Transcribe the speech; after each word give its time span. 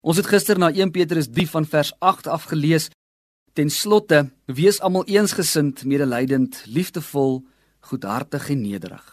Ons 0.00 0.16
het 0.16 0.30
gister 0.32 0.56
na 0.56 0.70
1 0.72 0.94
Petrus 0.94 1.28
3 1.28 1.44
van 1.50 1.66
vers 1.68 1.92
8 2.00 2.26
af 2.26 2.46
gelees. 2.48 2.88
Ten 3.52 3.68
slotte, 3.70 4.30
wees 4.46 4.80
almal 4.80 5.04
eensgesind, 5.04 5.84
medelydend, 5.84 6.62
liefdevol, 6.64 7.42
goedhartig 7.90 8.48
en 8.48 8.62
nederig. 8.62 9.04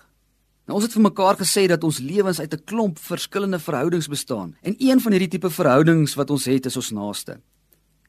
Nou 0.68 0.78
ons 0.78 0.86
het 0.88 0.96
vir 0.96 1.04
mekaar 1.04 1.36
gesê 1.40 1.66
dat 1.68 1.84
ons 1.84 2.00
lewens 2.00 2.40
uit 2.40 2.54
'n 2.54 2.64
klomp 2.64 3.00
verskillende 3.00 3.60
verhoudings 3.60 4.08
bestaan 4.08 4.56
en 4.62 4.76
een 4.78 5.00
van 5.00 5.12
hierdie 5.12 5.28
tipe 5.28 5.50
verhoudings 5.50 6.16
wat 6.16 6.30
ons 6.30 6.46
het 6.46 6.66
is 6.66 6.76
ons 6.76 6.92
naaste. 6.92 7.40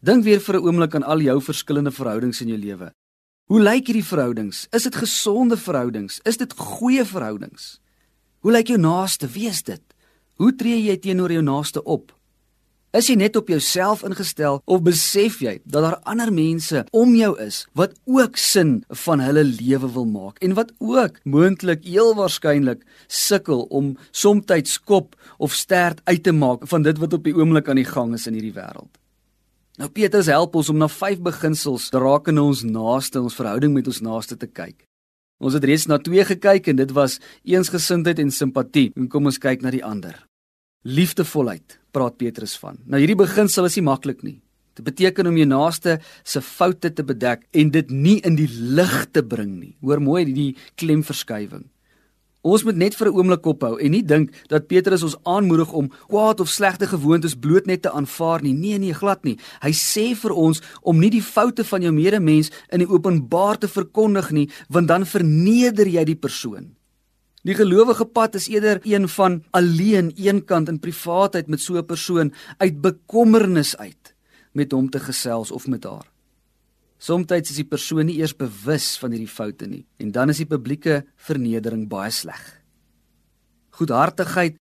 Dink 0.01 0.25
weer 0.25 0.41
vir 0.41 0.55
'n 0.55 0.67
oomblik 0.67 0.95
aan 0.95 1.03
al 1.03 1.21
jou 1.21 1.41
verskillende 1.41 1.91
verhoudings 1.91 2.41
in 2.41 2.49
jou 2.49 2.59
lewe. 2.59 2.93
Hoe 3.47 3.61
lyk 3.61 3.87
hierdie 3.87 4.05
verhoudings? 4.05 4.67
Is 4.71 4.83
dit 4.83 4.95
gesonde 4.95 5.57
verhoudings? 5.57 6.21
Is 6.25 6.37
dit 6.37 6.53
goeie 6.53 7.05
verhoudings? 7.05 7.81
Hoe 8.39 8.53
lyk 8.53 8.67
jou 8.67 8.79
naaste? 8.79 9.27
Wie 9.27 9.49
is 9.49 9.63
dit? 9.63 9.83
Hoe 10.35 10.55
tree 10.55 10.83
jy 10.83 10.97
teenoor 10.97 11.33
jou 11.33 11.43
naaste 11.43 11.83
op? 11.83 12.18
Is 12.97 13.11
jy 13.11 13.19
net 13.21 13.35
op 13.37 13.51
jouself 13.53 14.01
ingestel 14.01 14.63
of 14.65 14.81
besef 14.81 15.43
jy 15.45 15.59
dat 15.69 15.85
daar 15.85 15.99
ander 16.09 16.31
mense 16.33 16.87
om 16.97 17.11
jou 17.19 17.35
is 17.45 17.67
wat 17.77 17.93
ook 18.09 18.39
sin 18.41 18.79
van 19.05 19.21
hulle 19.21 19.43
lewe 19.45 19.91
wil 19.93 20.07
maak 20.09 20.41
en 20.41 20.55
wat 20.57 20.73
ook 20.81 21.19
moontlik 21.29 21.85
heel 21.85 22.15
waarskynlik 22.17 22.87
sukkel 23.07 23.67
om 23.69 23.91
soms 24.11 24.79
kop 24.81 25.19
of 25.37 25.53
stert 25.53 26.01
uit 26.05 26.23
te 26.23 26.33
maak 26.33 26.65
van 26.65 26.83
dit 26.83 26.97
wat 26.99 27.13
op 27.13 27.25
die 27.29 27.37
oomblik 27.37 27.69
aan 27.69 27.77
die 27.77 27.85
gang 27.85 28.15
is 28.15 28.27
in 28.27 28.41
hierdie 28.41 28.57
wêreld. 28.57 28.97
Nou 29.77 29.91
Petrus 29.93 30.33
help 30.33 30.57
ons 30.57 30.73
om 30.73 30.81
na 30.81 30.89
vyf 30.89 31.21
beginsels 31.21 31.91
rakende 31.93 32.43
ons 32.43 32.65
naaste, 32.65 33.21
ons 33.21 33.37
verhouding 33.37 33.75
met 33.77 33.87
ons 33.87 34.01
naaste 34.01 34.37
te 34.37 34.49
kyk. 34.49 34.89
Ons 35.45 35.55
het 35.55 35.65
reeds 35.65 35.87
na 35.87 36.01
twee 36.01 36.25
gekyk 36.25 36.73
en 36.73 36.81
dit 36.81 36.97
was 36.97 37.21
eensgesindheid 37.45 38.19
en 38.19 38.33
simpatie. 38.33 38.89
En 38.97 39.13
kom 39.13 39.29
ons 39.29 39.39
kyk 39.39 39.61
na 39.63 39.71
die 39.71 39.85
ander. 39.85 40.28
Liefdevolheid 40.87 41.81
praat 41.91 42.19
Petrus 42.21 42.55
van. 42.63 42.77
Nou 42.87 43.01
hierdie 43.03 43.19
beginsel 43.19 43.67
is 43.67 43.77
nie 43.79 43.87
maklik 43.89 44.23
nie. 44.23 44.37
Dit 44.79 44.87
beteken 44.87 45.27
om 45.27 45.35
jou 45.37 45.47
naaste 45.51 45.97
se 46.23 46.43
foute 46.45 46.93
te 46.95 47.03
bedek 47.03 47.43
en 47.51 47.73
dit 47.75 47.91
nie 47.91 48.21
in 48.23 48.37
die 48.39 48.47
lig 48.47 49.01
te 49.11 49.25
bring 49.27 49.57
nie. 49.59 49.75
Hoor 49.83 49.99
mooi 49.99 50.23
die 50.31 50.53
klemverskywing. 50.79 51.67
Ons 52.47 52.63
moet 52.63 52.79
net 52.79 52.95
vir 52.95 53.09
'n 53.09 53.17
oomblik 53.19 53.47
ophou 53.47 53.75
en 53.81 53.91
nie 53.91 54.03
dink 54.03 54.31
dat 54.49 54.69
Petrus 54.69 55.03
ons 55.03 55.17
aanmoedig 55.25 55.73
om 55.73 55.91
kwaad 56.07 56.41
of 56.41 56.49
slegte 56.49 56.87
gewoontes 56.87 57.35
bloot 57.35 57.67
net 57.67 57.83
te 57.83 57.91
aanvaar 57.91 58.43
nie. 58.43 58.55
Nee 58.55 58.79
nee, 58.79 58.95
glad 58.95 59.25
nie. 59.25 59.37
Hy 59.61 59.73
sê 59.73 60.15
vir 60.15 60.31
ons 60.33 60.63
om 60.83 60.99
nie 60.99 61.11
die 61.11 61.23
foute 61.23 61.65
van 61.65 61.83
jou 61.83 61.93
medemens 61.93 62.51
in 62.71 62.79
die 62.79 62.89
openbaar 62.89 63.59
te 63.59 63.69
verkondig 63.69 64.31
nie, 64.31 64.49
want 64.69 64.89
dan 64.89 65.05
verneder 65.05 65.87
jy 65.87 66.05
die 66.05 66.17
persoon. 66.17 66.78
Die 67.49 67.57
gelowige 67.57 68.05
pad 68.05 68.35
is 68.37 68.51
eerder 68.53 68.77
een 68.85 69.07
van 69.09 69.39
alleen 69.57 70.11
eenkant 70.21 70.69
in 70.69 70.83
privaatheid 70.85 71.47
met 71.49 71.61
so 71.61 71.79
'n 71.79 71.87
persoon 71.87 72.33
uit 72.59 72.81
bekommernis 72.81 73.77
uit 73.77 74.15
met 74.53 74.73
hom 74.73 74.91
te 74.91 75.01
gesels 75.01 75.51
of 75.51 75.67
met 75.67 75.85
haar. 75.85 76.11
Somstyds 76.99 77.51
is 77.51 77.57
die 77.57 77.65
persoon 77.65 78.07
nie 78.07 78.19
eers 78.19 78.37
bewus 78.37 78.99
van 78.99 79.11
hierdie 79.11 79.35
foute 79.39 79.67
nie 79.67 79.87
en 79.97 80.13
dan 80.13 80.29
is 80.29 80.37
die 80.37 80.47
publieke 80.47 81.07
vernedering 81.17 81.89
baie 81.89 82.11
sleg. 82.11 82.61
Goedhartigheid, 83.71 84.57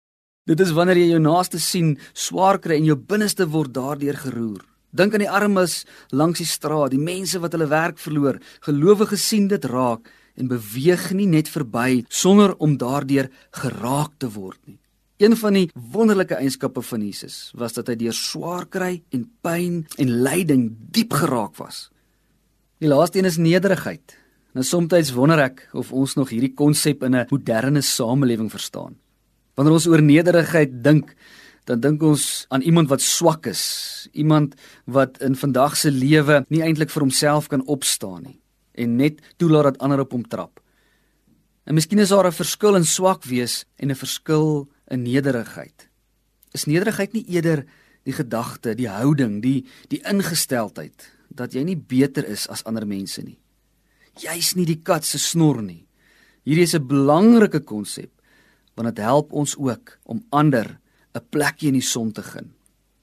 dit 0.46 0.60
is 0.60 0.70
wanneer 0.70 0.96
jy 0.96 1.08
jou 1.08 1.20
naaste 1.20 1.58
sien 1.58 1.98
swaar 2.12 2.58
kry 2.58 2.76
en 2.76 2.84
jou 2.84 2.96
binneste 2.96 3.46
word 3.46 3.74
daardeur 3.74 4.16
geroer. 4.16 4.64
Dink 4.90 5.12
aan 5.12 5.20
die 5.20 5.30
armes 5.30 5.84
langs 6.10 6.38
die 6.38 6.46
straat, 6.46 6.90
die 6.90 6.98
mense 6.98 7.38
wat 7.38 7.52
hulle 7.52 7.66
werk 7.66 7.98
verloor, 7.98 8.40
gelowiges 8.60 9.28
sien 9.28 9.48
dit 9.48 9.64
raak 9.64 10.08
en 10.42 10.50
beweeg 10.50 11.12
nie 11.14 11.28
net 11.30 11.50
verby 11.52 12.02
sonder 12.10 12.56
om 12.58 12.74
daardeur 12.80 13.30
geraak 13.62 14.16
te 14.18 14.30
word 14.34 14.58
nie. 14.66 14.78
Een 15.22 15.36
van 15.38 15.54
die 15.54 15.68
wonderlike 15.94 16.34
eienskappe 16.34 16.82
van 16.82 17.04
Jesus 17.06 17.52
was 17.54 17.76
dat 17.76 17.92
hy 17.92 17.94
deur 18.00 18.16
swaar 18.16 18.66
kry 18.66 18.96
en 19.14 19.28
pyn 19.44 19.84
en 20.02 20.16
lyding 20.26 20.64
diep 20.90 21.14
geraak 21.14 21.54
was. 21.60 21.86
Die 22.82 22.90
laaste 22.90 23.20
een 23.20 23.30
is 23.30 23.38
nederigheid. 23.38 24.16
Nou 24.52 24.66
soms 24.66 25.12
wonder 25.14 25.38
ek 25.46 25.68
of 25.78 25.92
ons 25.94 26.16
nog 26.18 26.32
hierdie 26.34 26.54
konsep 26.58 27.04
in 27.06 27.14
'n 27.14 27.26
moderne 27.30 27.80
samelewing 27.80 28.50
verstaan. 28.50 28.98
Wanneer 29.54 29.74
ons 29.74 29.86
oor 29.86 30.02
nederigheid 30.02 30.82
dink, 30.82 31.14
dan 31.64 31.80
dink 31.80 32.02
ons 32.02 32.46
aan 32.48 32.62
iemand 32.62 32.88
wat 32.88 33.00
swak 33.00 33.46
is, 33.46 34.08
iemand 34.12 34.54
wat 34.84 35.22
in 35.22 35.36
vandag 35.36 35.76
se 35.76 35.90
lewe 35.90 36.44
nie 36.48 36.62
eintlik 36.62 36.90
vir 36.90 37.02
homself 37.02 37.48
kan 37.48 37.66
opstaan 37.66 38.22
nie 38.22 38.41
en 38.74 38.96
net 38.96 39.20
toelaat 39.36 39.72
dat 39.72 39.78
ander 39.78 40.00
op 40.00 40.12
hom 40.12 40.28
trap. 40.28 40.60
En 41.64 41.74
miskien 41.74 41.98
is 41.98 42.08
daar 42.08 42.26
'n 42.26 42.32
verskil 42.32 42.76
in 42.76 42.84
swak 42.84 43.24
wees 43.24 43.64
en 43.76 43.90
'n 43.90 43.94
verskil 43.94 44.68
in 44.88 45.02
nederigheid. 45.02 45.88
Is 46.52 46.64
nederigheid 46.64 47.12
nie 47.12 47.24
eerder 47.28 47.64
die 48.04 48.12
gedagte, 48.12 48.74
die 48.74 48.88
houding, 48.88 49.42
die 49.42 49.66
die 49.88 50.02
ingesteldheid 50.04 51.10
dat 51.28 51.54
jy 51.54 51.64
nie 51.64 51.76
beter 51.76 52.26
is 52.28 52.48
as 52.48 52.64
ander 52.64 52.86
mense 52.86 53.22
nie. 53.22 53.38
Jy's 54.20 54.54
nie 54.54 54.66
die 54.66 54.82
kat 54.82 55.04
se 55.04 55.18
snor 55.18 55.62
nie. 55.62 55.86
Hierdie 56.44 56.64
is 56.64 56.74
'n 56.74 56.86
belangrike 56.86 57.60
konsep 57.60 58.10
want 58.74 58.96
dit 58.96 59.04
help 59.04 59.32
ons 59.32 59.56
ook 59.56 59.98
om 60.04 60.24
ander 60.30 60.78
'n 61.14 61.26
plekjie 61.30 61.68
in 61.68 61.74
die 61.74 61.88
son 61.88 62.12
te 62.12 62.22
gun. 62.22 62.52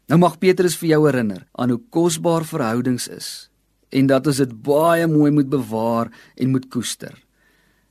Nou 0.07 0.19
mag 0.19 0.39
Petrus 0.39 0.75
vir 0.77 0.89
jou 0.89 1.05
herinner 1.05 1.47
aan 1.53 1.69
hoe 1.69 1.81
kosbaar 1.89 2.45
verhoudings 2.45 3.07
is 3.07 3.48
en 3.89 4.07
dat 4.07 4.27
ons 4.27 4.41
dit 4.41 4.53
baie 4.65 5.07
mooi 5.07 5.31
moet 5.31 5.49
bewaar 5.49 6.11
en 6.35 6.53
moet 6.53 6.67
koester. 6.69 7.15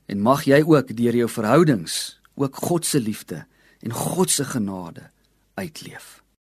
En 0.05 0.21
mag 0.21 0.45
jy 0.47 0.61
ook 0.65 0.95
deur 0.95 1.15
jou 1.15 1.29
verhoudings 1.29 2.19
ook 2.39 2.55
God 2.55 2.85
se 2.85 2.99
liefde 2.99 3.45
en 3.79 3.91
God 3.93 4.31
se 4.31 4.45
genade 4.45 5.09
uitleef. 5.53 6.23